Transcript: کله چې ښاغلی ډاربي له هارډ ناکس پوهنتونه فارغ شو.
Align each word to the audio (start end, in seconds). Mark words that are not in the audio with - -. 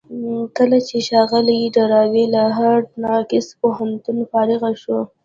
کله 0.57 0.77
چې 0.87 0.97
ښاغلی 1.07 1.57
ډاربي 1.75 2.25
له 2.35 2.43
هارډ 2.57 2.85
ناکس 3.03 3.47
پوهنتونه 3.61 4.23
فارغ 4.31 4.61
شو. 4.81 4.99